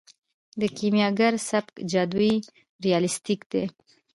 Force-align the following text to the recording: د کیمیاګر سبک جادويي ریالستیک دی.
د 0.59 0.61
کیمیاګر 0.77 1.33
سبک 1.49 1.73
جادويي 1.91 2.35
ریالستیک 2.83 3.41
دی. 3.51 3.63